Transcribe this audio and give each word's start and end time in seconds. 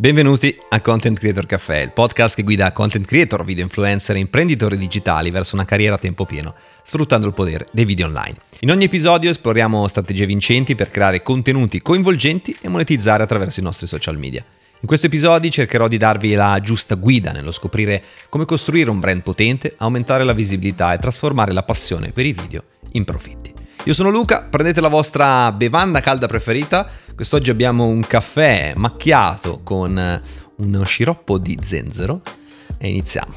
Benvenuti 0.00 0.58
a 0.70 0.80
Content 0.80 1.18
Creator 1.18 1.44
Café, 1.44 1.80
il 1.80 1.90
podcast 1.90 2.34
che 2.34 2.42
guida 2.42 2.72
content 2.72 3.04
creator, 3.04 3.44
video 3.44 3.64
influencer 3.64 4.16
e 4.16 4.20
imprenditori 4.20 4.78
digitali 4.78 5.30
verso 5.30 5.56
una 5.56 5.66
carriera 5.66 5.96
a 5.96 5.98
tempo 5.98 6.24
pieno, 6.24 6.54
sfruttando 6.82 7.26
il 7.26 7.34
potere 7.34 7.66
dei 7.70 7.84
video 7.84 8.06
online. 8.06 8.36
In 8.60 8.70
ogni 8.70 8.84
episodio 8.84 9.28
esploriamo 9.28 9.86
strategie 9.88 10.24
vincenti 10.24 10.74
per 10.74 10.90
creare 10.90 11.20
contenuti 11.22 11.82
coinvolgenti 11.82 12.56
e 12.62 12.70
monetizzare 12.70 13.24
attraverso 13.24 13.60
i 13.60 13.62
nostri 13.62 13.86
social 13.86 14.16
media. 14.16 14.42
In 14.80 14.88
questo 14.88 15.04
episodio 15.04 15.50
cercherò 15.50 15.86
di 15.86 15.98
darvi 15.98 16.32
la 16.32 16.58
giusta 16.62 16.94
guida 16.94 17.32
nello 17.32 17.52
scoprire 17.52 18.02
come 18.30 18.46
costruire 18.46 18.88
un 18.88 19.00
brand 19.00 19.20
potente, 19.20 19.74
aumentare 19.76 20.24
la 20.24 20.32
visibilità 20.32 20.94
e 20.94 20.98
trasformare 20.98 21.52
la 21.52 21.62
passione 21.62 22.08
per 22.08 22.24
i 22.24 22.32
video 22.32 22.62
in 22.92 23.04
profitti. 23.04 23.49
Io 23.84 23.94
sono 23.94 24.10
Luca, 24.10 24.42
prendete 24.42 24.82
la 24.82 24.88
vostra 24.88 25.50
bevanda 25.52 26.00
calda 26.00 26.26
preferita. 26.26 26.86
Quest'oggi 27.14 27.48
abbiamo 27.48 27.86
un 27.86 28.02
caffè 28.02 28.74
macchiato 28.76 29.62
con 29.64 30.20
uno 30.56 30.84
sciroppo 30.84 31.38
di 31.38 31.58
zenzero 31.62 32.20
e 32.76 32.90
iniziamo. 32.90 33.32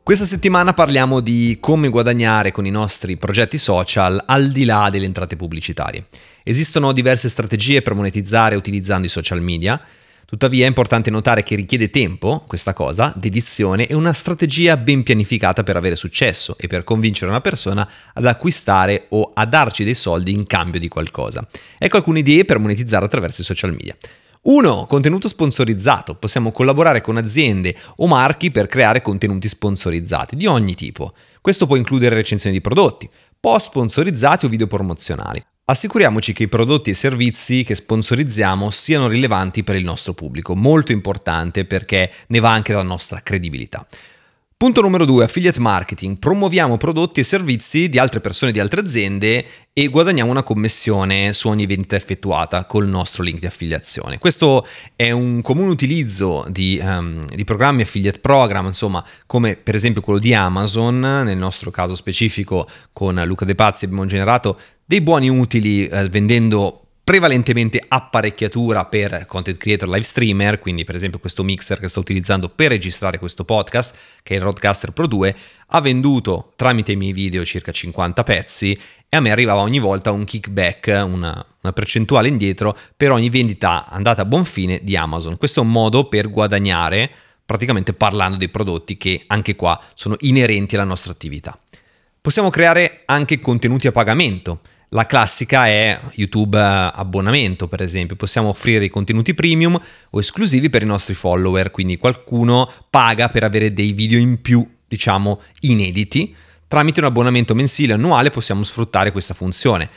Questa 0.00 0.24
settimana 0.26 0.74
parliamo 0.74 1.18
di 1.18 1.58
come 1.58 1.88
guadagnare 1.88 2.52
con 2.52 2.66
i 2.66 2.70
nostri 2.70 3.16
progetti 3.16 3.58
social 3.58 4.22
al 4.24 4.52
di 4.52 4.64
là 4.64 4.90
delle 4.90 5.06
entrate 5.06 5.34
pubblicitarie. 5.34 6.06
Esistono 6.44 6.92
diverse 6.92 7.28
strategie 7.28 7.82
per 7.82 7.94
monetizzare 7.94 8.54
utilizzando 8.54 9.08
i 9.08 9.10
social 9.10 9.40
media. 9.42 9.80
Tuttavia 10.26 10.64
è 10.64 10.68
importante 10.68 11.10
notare 11.10 11.42
che 11.42 11.54
richiede 11.54 11.90
tempo, 11.90 12.44
questa 12.46 12.72
cosa, 12.72 13.12
dedizione 13.16 13.86
e 13.86 13.94
una 13.94 14.12
strategia 14.12 14.76
ben 14.76 15.02
pianificata 15.02 15.62
per 15.62 15.76
avere 15.76 15.96
successo 15.96 16.56
e 16.58 16.66
per 16.66 16.84
convincere 16.84 17.30
una 17.30 17.40
persona 17.40 17.88
ad 18.12 18.26
acquistare 18.26 19.06
o 19.10 19.30
a 19.34 19.44
darci 19.44 19.84
dei 19.84 19.94
soldi 19.94 20.32
in 20.32 20.46
cambio 20.46 20.80
di 20.80 20.88
qualcosa. 20.88 21.46
Ecco 21.78 21.96
alcune 21.96 22.20
idee 22.20 22.44
per 22.44 22.58
monetizzare 22.58 23.04
attraverso 23.04 23.42
i 23.42 23.44
social 23.44 23.72
media. 23.72 23.96
1. 24.42 24.86
Contenuto 24.86 25.26
sponsorizzato. 25.26 26.16
Possiamo 26.16 26.52
collaborare 26.52 27.00
con 27.00 27.16
aziende 27.16 27.74
o 27.96 28.06
marchi 28.06 28.50
per 28.50 28.66
creare 28.66 29.00
contenuti 29.00 29.48
sponsorizzati 29.48 30.36
di 30.36 30.46
ogni 30.46 30.74
tipo. 30.74 31.14
Questo 31.40 31.66
può 31.66 31.76
includere 31.76 32.14
recensioni 32.14 32.54
di 32.54 32.60
prodotti, 32.60 33.08
post 33.40 33.68
sponsorizzati 33.68 34.44
o 34.44 34.48
video 34.48 34.66
promozionali. 34.66 35.42
Assicuriamoci 35.66 36.34
che 36.34 36.42
i 36.42 36.48
prodotti 36.48 36.90
e 36.90 36.94
servizi 36.94 37.64
che 37.64 37.74
sponsorizziamo 37.74 38.70
siano 38.70 39.08
rilevanti 39.08 39.64
per 39.64 39.76
il 39.76 39.84
nostro 39.84 40.12
pubblico, 40.12 40.54
molto 40.54 40.92
importante 40.92 41.64
perché 41.64 42.12
ne 42.26 42.38
va 42.38 42.52
anche 42.52 42.72
della 42.72 42.84
nostra 42.84 43.22
credibilità. 43.22 43.86
Punto 44.64 44.80
numero 44.80 45.04
2, 45.04 45.24
affiliate 45.24 45.60
marketing. 45.60 46.16
Promuoviamo 46.16 46.78
prodotti 46.78 47.20
e 47.20 47.22
servizi 47.22 47.90
di 47.90 47.98
altre 47.98 48.20
persone 48.20 48.50
di 48.50 48.60
altre 48.60 48.80
aziende 48.80 49.44
e 49.74 49.88
guadagniamo 49.88 50.30
una 50.30 50.42
commissione 50.42 51.34
su 51.34 51.48
ogni 51.48 51.66
vendita 51.66 51.96
effettuata 51.96 52.64
col 52.64 52.88
nostro 52.88 53.22
link 53.22 53.40
di 53.40 53.44
affiliazione. 53.44 54.18
Questo 54.18 54.66
è 54.96 55.10
un 55.10 55.42
comune 55.42 55.68
utilizzo 55.68 56.46
di, 56.48 56.80
um, 56.82 57.26
di, 57.26 57.44
programmi 57.44 57.82
affiliate 57.82 58.20
program, 58.20 58.64
insomma, 58.64 59.04
come 59.26 59.54
per 59.54 59.74
esempio 59.74 60.00
quello 60.00 60.18
di 60.18 60.32
Amazon, 60.32 60.98
nel 60.98 61.36
nostro 61.36 61.70
caso 61.70 61.94
specifico 61.94 62.66
con 62.90 63.22
Luca 63.26 63.44
De 63.44 63.54
Pazzi 63.54 63.84
abbiamo 63.84 64.06
generato 64.06 64.58
dei 64.82 65.02
buoni 65.02 65.28
utili 65.28 65.86
eh, 65.86 66.08
vendendo 66.08 66.83
prevalentemente 67.04 67.84
apparecchiatura 67.86 68.86
per 68.86 69.26
content 69.26 69.58
creator 69.58 69.88
live 69.88 70.02
streamer, 70.02 70.58
quindi 70.58 70.84
per 70.84 70.94
esempio 70.94 71.18
questo 71.18 71.44
mixer 71.44 71.78
che 71.78 71.88
sto 71.88 72.00
utilizzando 72.00 72.48
per 72.48 72.70
registrare 72.70 73.18
questo 73.18 73.44
podcast, 73.44 73.94
che 74.22 74.32
è 74.32 74.36
il 74.38 74.42
Roadcaster 74.42 74.92
Pro 74.92 75.06
2, 75.06 75.36
ha 75.68 75.80
venduto 75.82 76.52
tramite 76.56 76.92
i 76.92 76.96
miei 76.96 77.12
video 77.12 77.44
circa 77.44 77.72
50 77.72 78.22
pezzi 78.22 78.72
e 79.06 79.16
a 79.16 79.20
me 79.20 79.30
arrivava 79.30 79.60
ogni 79.60 79.80
volta 79.80 80.12
un 80.12 80.24
kickback, 80.24 80.86
una, 81.06 81.46
una 81.60 81.72
percentuale 81.74 82.28
indietro 82.28 82.76
per 82.96 83.12
ogni 83.12 83.28
vendita 83.28 83.86
andata 83.90 84.22
a 84.22 84.24
buon 84.24 84.46
fine 84.46 84.80
di 84.82 84.96
Amazon. 84.96 85.36
Questo 85.36 85.60
è 85.60 85.62
un 85.62 85.70
modo 85.70 86.08
per 86.08 86.30
guadagnare 86.30 87.10
praticamente 87.44 87.92
parlando 87.92 88.38
dei 88.38 88.48
prodotti 88.48 88.96
che 88.96 89.24
anche 89.26 89.54
qua 89.54 89.78
sono 89.92 90.16
inerenti 90.20 90.74
alla 90.74 90.84
nostra 90.84 91.12
attività. 91.12 91.58
Possiamo 92.18 92.48
creare 92.48 93.02
anche 93.04 93.38
contenuti 93.40 93.86
a 93.86 93.92
pagamento. 93.92 94.60
La 94.94 95.06
classica 95.06 95.66
è 95.66 95.98
YouTube 96.14 96.56
abbonamento, 96.56 97.66
per 97.66 97.82
esempio. 97.82 98.14
Possiamo 98.14 98.50
offrire 98.50 98.78
dei 98.78 98.88
contenuti 98.88 99.34
premium 99.34 99.76
o 100.10 100.20
esclusivi 100.20 100.70
per 100.70 100.82
i 100.82 100.86
nostri 100.86 101.14
follower, 101.14 101.72
quindi 101.72 101.98
qualcuno 101.98 102.70
paga 102.90 103.28
per 103.28 103.42
avere 103.42 103.72
dei 103.72 103.90
video 103.90 104.20
in 104.20 104.40
più, 104.40 104.64
diciamo, 104.86 105.40
inediti. 105.62 106.32
Tramite 106.68 107.00
un 107.00 107.06
abbonamento 107.06 107.56
mensile 107.56 107.94
annuale 107.94 108.30
possiamo 108.30 108.62
sfruttare 108.62 109.10
questa 109.10 109.34
funzione. 109.34 109.90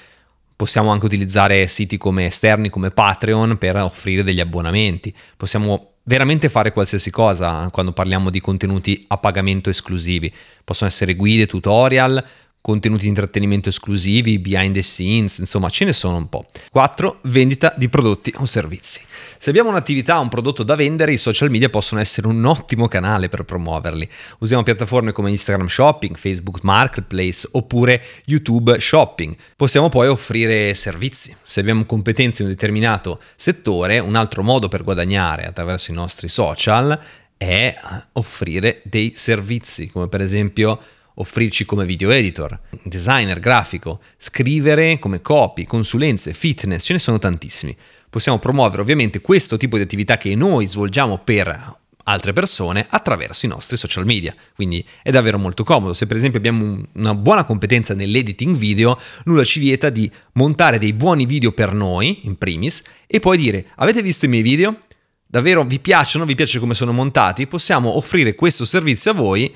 Possiamo 0.55 0.89
anche 0.89 1.05
utilizzare 1.05 1.67
siti 1.67 1.97
come 1.97 2.25
esterni 2.25 2.71
come 2.71 2.89
Patreon 2.89 3.59
per 3.59 3.75
offrire 3.75 4.23
degli 4.23 4.39
abbonamenti. 4.39 5.13
Possiamo 5.37 5.91
veramente 6.05 6.49
fare 6.49 6.71
qualsiasi 6.71 7.11
cosa 7.11 7.69
quando 7.71 7.91
parliamo 7.91 8.31
di 8.31 8.41
contenuti 8.41 9.05
a 9.09 9.17
pagamento 9.19 9.69
esclusivi. 9.69 10.33
Possono 10.63 10.89
essere 10.89 11.13
guide, 11.13 11.45
tutorial, 11.45 12.25
contenuti 12.67 13.03
di 13.03 13.07
intrattenimento 13.07 13.69
esclusivi, 13.69 14.39
behind 14.39 14.73
the 14.73 14.81
scenes, 14.81 15.37
insomma 15.37 15.69
ce 15.69 15.85
ne 15.85 15.93
sono 15.93 16.17
un 16.17 16.27
po'. 16.27 16.47
4. 16.69 17.19
Vendita 17.21 17.73
di 17.77 17.87
prodotti 17.87 18.33
o 18.35 18.45
servizi. 18.45 18.99
Se 19.37 19.51
abbiamo 19.51 19.69
un'attività 19.69 20.19
o 20.19 20.21
un 20.21 20.27
prodotto 20.27 20.63
da 20.63 20.75
vendere, 20.75 21.13
i 21.13 21.17
social 21.17 21.49
media 21.49 21.69
possono 21.69 22.01
essere 22.01 22.27
un 22.27 22.43
ottimo 22.43 22.89
canale 22.89 23.29
per 23.29 23.43
promuoverli. 23.43 24.09
Usiamo 24.39 24.63
piattaforme 24.63 25.13
come 25.13 25.29
Instagram 25.29 25.67
Shopping, 25.67 26.17
Facebook 26.17 26.59
Marketplace 26.63 27.47
oppure 27.53 28.03
YouTube 28.25 28.81
Shopping. 28.81 29.33
Possiamo 29.55 29.87
poi 29.87 30.09
offrire 30.09 30.73
servizi. 30.73 31.33
Se 31.41 31.61
abbiamo 31.61 31.85
competenze 31.85 32.41
in 32.41 32.49
un 32.49 32.53
determinato 32.53 33.21
settore, 33.37 33.99
un 33.99 34.15
altro 34.15 34.43
modo 34.43 34.67
per 34.67 34.83
guadagnare 34.83 35.45
attraverso 35.45 35.91
i 35.91 35.93
nostri 35.93 36.27
social 36.27 36.99
è 37.37 37.73
offrire 38.13 38.81
dei 38.83 39.13
servizi, 39.15 39.89
come 39.89 40.09
per 40.09 40.21
esempio 40.21 40.81
offrirci 41.19 41.65
come 41.65 41.85
video 41.85 42.09
editor, 42.09 42.59
designer 42.83 43.39
grafico, 43.39 44.01
scrivere 44.17 44.99
come 44.99 45.21
copy, 45.21 45.65
consulenze, 45.65 46.33
fitness, 46.33 46.83
ce 46.83 46.93
ne 46.93 46.99
sono 46.99 47.19
tantissimi. 47.19 47.75
Possiamo 48.09 48.39
promuovere 48.39 48.81
ovviamente 48.81 49.21
questo 49.21 49.57
tipo 49.57 49.77
di 49.77 49.83
attività 49.83 50.17
che 50.17 50.33
noi 50.35 50.67
svolgiamo 50.67 51.19
per 51.19 51.75
altre 52.03 52.33
persone 52.33 52.87
attraverso 52.89 53.45
i 53.45 53.49
nostri 53.49 53.77
social 53.77 54.05
media. 54.05 54.33
Quindi 54.55 54.83
è 55.03 55.11
davvero 55.11 55.37
molto 55.37 55.63
comodo. 55.63 55.93
Se 55.93 56.07
per 56.07 56.15
esempio 56.15 56.39
abbiamo 56.39 56.81
una 56.93 57.13
buona 57.13 57.43
competenza 57.43 57.93
nell'editing 57.93 58.55
video, 58.55 58.99
nulla 59.25 59.43
ci 59.43 59.59
vieta 59.59 59.89
di 59.89 60.09
montare 60.33 60.77
dei 60.77 60.93
buoni 60.93 61.25
video 61.25 61.51
per 61.51 61.73
noi, 61.73 62.21
in 62.23 62.37
primis, 62.37 62.81
e 63.05 63.19
poi 63.19 63.37
dire 63.37 63.67
avete 63.75 64.01
visto 64.01 64.25
i 64.25 64.29
miei 64.29 64.41
video? 64.41 64.79
Davvero 65.25 65.65
vi 65.65 65.79
piacciono? 65.79 66.25
Vi 66.25 66.35
piace 66.35 66.59
come 66.59 66.73
sono 66.73 66.93
montati? 66.93 67.47
Possiamo 67.47 67.97
offrire 67.97 68.35
questo 68.35 68.63
servizio 68.63 69.11
a 69.11 69.13
voi 69.13 69.53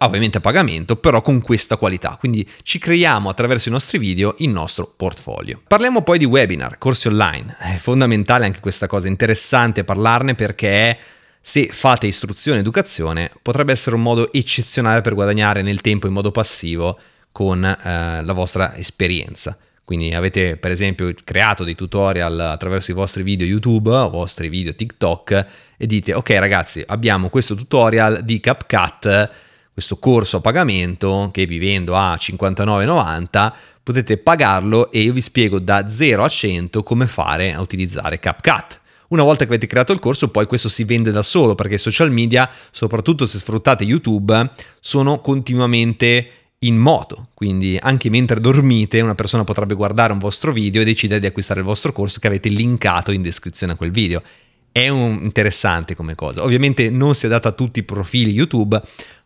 ovviamente 0.00 0.38
a 0.38 0.40
pagamento, 0.40 0.96
però 0.96 1.22
con 1.22 1.40
questa 1.40 1.76
qualità. 1.76 2.16
Quindi 2.18 2.48
ci 2.62 2.78
creiamo 2.78 3.28
attraverso 3.28 3.68
i 3.68 3.72
nostri 3.72 3.98
video 3.98 4.34
il 4.38 4.50
nostro 4.50 4.92
portfolio. 4.96 5.60
Parliamo 5.66 6.02
poi 6.02 6.18
di 6.18 6.24
webinar, 6.24 6.78
corsi 6.78 7.08
online. 7.08 7.56
È 7.58 7.76
fondamentale 7.76 8.44
anche 8.44 8.60
questa 8.60 8.86
cosa, 8.86 9.08
interessante 9.08 9.84
parlarne 9.84 10.34
perché 10.34 10.98
se 11.40 11.68
fate 11.72 12.06
istruzione 12.06 12.58
e 12.58 12.60
educazione 12.60 13.30
potrebbe 13.42 13.72
essere 13.72 13.96
un 13.96 14.02
modo 14.02 14.32
eccezionale 14.32 15.00
per 15.00 15.14
guadagnare 15.14 15.62
nel 15.62 15.80
tempo 15.80 16.06
in 16.06 16.12
modo 16.12 16.30
passivo 16.30 16.98
con 17.32 17.64
eh, 17.64 18.22
la 18.22 18.32
vostra 18.32 18.76
esperienza. 18.76 19.56
Quindi 19.84 20.14
avete 20.14 20.56
per 20.56 20.70
esempio 20.70 21.12
creato 21.24 21.64
dei 21.64 21.74
tutorial 21.74 22.38
attraverso 22.38 22.92
i 22.92 22.94
vostri 22.94 23.24
video 23.24 23.46
YouTube 23.46 23.90
o 23.90 24.06
i 24.06 24.10
vostri 24.10 24.48
video 24.48 24.74
TikTok 24.74 25.46
e 25.76 25.86
dite 25.86 26.14
ok 26.14 26.30
ragazzi 26.38 26.84
abbiamo 26.86 27.28
questo 27.28 27.56
tutorial 27.56 28.22
di 28.22 28.38
CapCut 28.38 29.30
questo 29.72 29.98
corso 29.98 30.36
a 30.36 30.40
pagamento 30.40 31.30
che 31.32 31.46
vivendo 31.46 31.96
a 31.96 32.14
59,90 32.14 33.52
potete 33.82 34.18
pagarlo 34.18 34.92
e 34.92 35.00
io 35.00 35.12
vi 35.12 35.20
spiego 35.20 35.58
da 35.58 35.88
0 35.88 36.24
a 36.24 36.28
100 36.28 36.82
come 36.82 37.06
fare 37.06 37.52
a 37.52 37.60
utilizzare 37.60 38.20
CapCut. 38.20 38.80
Una 39.08 39.24
volta 39.24 39.44
che 39.44 39.50
avete 39.50 39.66
creato 39.66 39.92
il 39.92 39.98
corso, 39.98 40.28
poi 40.28 40.46
questo 40.46 40.68
si 40.68 40.84
vende 40.84 41.10
da 41.10 41.22
solo 41.22 41.54
perché 41.54 41.74
i 41.74 41.78
social 41.78 42.10
media, 42.10 42.48
soprattutto 42.70 43.26
se 43.26 43.38
sfruttate 43.38 43.84
YouTube, 43.84 44.50
sono 44.80 45.20
continuamente 45.20 46.30
in 46.60 46.76
moto, 46.76 47.28
quindi 47.34 47.76
anche 47.80 48.08
mentre 48.08 48.40
dormite 48.40 49.00
una 49.00 49.14
persona 49.14 49.44
potrebbe 49.44 49.74
guardare 49.74 50.12
un 50.12 50.18
vostro 50.18 50.52
video 50.52 50.80
e 50.80 50.84
decidere 50.84 51.20
di 51.20 51.26
acquistare 51.26 51.60
il 51.60 51.66
vostro 51.66 51.92
corso 51.92 52.20
che 52.20 52.28
avete 52.28 52.48
linkato 52.48 53.10
in 53.10 53.20
descrizione 53.20 53.72
a 53.72 53.76
quel 53.76 53.90
video. 53.90 54.22
È 54.70 54.88
un 54.88 55.18
interessante 55.22 55.94
come 55.94 56.14
cosa. 56.14 56.42
Ovviamente 56.42 56.88
non 56.88 57.14
si 57.14 57.26
è 57.26 57.28
data 57.28 57.48
a 57.48 57.52
tutti 57.52 57.80
i 57.80 57.82
profili 57.82 58.30
YouTube, 58.30 58.80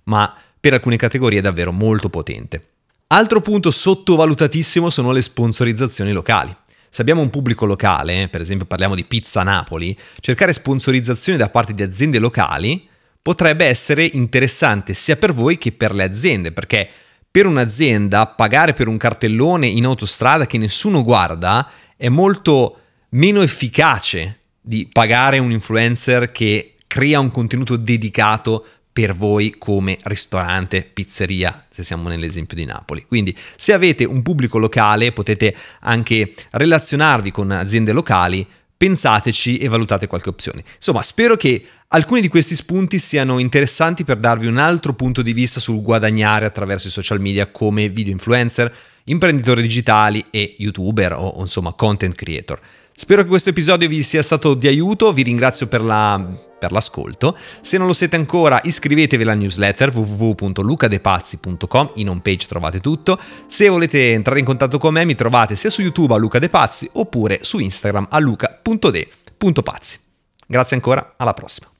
ma 0.06 0.34
per 0.58 0.72
alcune 0.72 0.96
categorie 0.96 1.38
è 1.38 1.42
davvero 1.42 1.72
molto 1.72 2.08
potente. 2.08 2.68
Altro 3.08 3.40
punto 3.40 3.70
sottovalutatissimo 3.70 4.90
sono 4.90 5.12
le 5.12 5.22
sponsorizzazioni 5.22 6.12
locali. 6.12 6.54
Se 6.90 7.02
abbiamo 7.02 7.20
un 7.20 7.30
pubblico 7.30 7.66
locale, 7.66 8.28
per 8.28 8.40
esempio 8.40 8.66
parliamo 8.66 8.94
di 8.94 9.04
Pizza 9.04 9.42
Napoli, 9.42 9.96
cercare 10.20 10.52
sponsorizzazioni 10.52 11.38
da 11.38 11.50
parte 11.50 11.74
di 11.74 11.82
aziende 11.82 12.18
locali 12.18 12.88
potrebbe 13.20 13.66
essere 13.66 14.08
interessante 14.12 14.94
sia 14.94 15.16
per 15.16 15.32
voi 15.32 15.58
che 15.58 15.72
per 15.72 15.94
le 15.94 16.04
aziende, 16.04 16.52
perché 16.52 16.88
per 17.30 17.46
un'azienda 17.46 18.26
pagare 18.26 18.72
per 18.72 18.88
un 18.88 18.96
cartellone 18.96 19.66
in 19.66 19.84
autostrada 19.84 20.46
che 20.46 20.58
nessuno 20.58 21.02
guarda 21.02 21.68
è 21.96 22.08
molto 22.08 22.80
meno 23.10 23.42
efficace 23.42 24.40
di 24.60 24.88
pagare 24.90 25.38
un 25.38 25.50
influencer 25.50 26.32
che 26.32 26.76
crea 26.86 27.20
un 27.20 27.30
contenuto 27.30 27.76
dedicato 27.76 28.66
per 28.96 29.14
voi 29.14 29.56
come 29.58 29.98
ristorante, 30.04 30.80
pizzeria, 30.80 31.66
se 31.68 31.84
siamo 31.84 32.08
nell'esempio 32.08 32.56
di 32.56 32.64
Napoli. 32.64 33.04
Quindi 33.06 33.36
se 33.56 33.74
avete 33.74 34.04
un 34.04 34.22
pubblico 34.22 34.56
locale 34.56 35.12
potete 35.12 35.54
anche 35.80 36.32
relazionarvi 36.52 37.30
con 37.30 37.50
aziende 37.50 37.92
locali, 37.92 38.46
pensateci 38.74 39.58
e 39.58 39.68
valutate 39.68 40.06
qualche 40.06 40.30
opzione. 40.30 40.64
Insomma, 40.76 41.02
spero 41.02 41.36
che 41.36 41.62
alcuni 41.88 42.22
di 42.22 42.28
questi 42.28 42.54
spunti 42.54 42.98
siano 42.98 43.38
interessanti 43.38 44.02
per 44.02 44.16
darvi 44.16 44.46
un 44.46 44.56
altro 44.56 44.94
punto 44.94 45.20
di 45.20 45.34
vista 45.34 45.60
sul 45.60 45.82
guadagnare 45.82 46.46
attraverso 46.46 46.86
i 46.86 46.90
social 46.90 47.20
media 47.20 47.48
come 47.48 47.90
video 47.90 48.14
influencer, 48.14 48.74
imprenditori 49.04 49.60
digitali 49.60 50.24
e 50.30 50.54
youtuber 50.56 51.12
o 51.12 51.34
insomma 51.40 51.74
content 51.74 52.14
creator. 52.14 52.58
Spero 52.94 53.20
che 53.20 53.28
questo 53.28 53.50
episodio 53.50 53.88
vi 53.88 54.02
sia 54.02 54.22
stato 54.22 54.54
di 54.54 54.68
aiuto, 54.68 55.12
vi 55.12 55.20
ringrazio 55.20 55.66
per, 55.66 55.82
la, 55.82 56.45
per 56.58 56.72
l'ascolto. 56.72 57.36
Se 57.60 57.78
non 57.78 57.86
lo 57.86 57.92
siete 57.92 58.16
ancora, 58.16 58.60
iscrivetevi 58.62 59.22
alla 59.22 59.34
newsletter 59.34 59.94
www.lucadepazzi.com, 59.94 61.90
in 61.94 62.08
home 62.08 62.20
page 62.20 62.46
trovate 62.46 62.80
tutto. 62.80 63.18
Se 63.46 63.68
volete 63.68 64.12
entrare 64.12 64.38
in 64.40 64.44
contatto 64.44 64.78
con 64.78 64.94
me, 64.94 65.04
mi 65.04 65.14
trovate 65.14 65.54
sia 65.56 65.70
su 65.70 65.82
YouTube 65.82 66.14
a 66.14 66.16
Luca 66.16 66.38
De 66.38 66.48
Pazzi 66.48 66.88
oppure 66.92 67.40
su 67.42 67.58
Instagram 67.58 68.08
a 68.10 68.18
luca.de.pazzi. 68.18 69.98
Grazie 70.46 70.76
ancora, 70.76 71.14
alla 71.16 71.34
prossima. 71.34 71.75